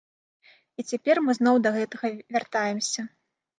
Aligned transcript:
І 0.79 0.85
цяпер 0.91 1.15
мы 1.27 1.31
зноў 1.41 1.55
да 1.67 1.73
гэтага 1.77 2.13
вяртаемся. 2.39 3.01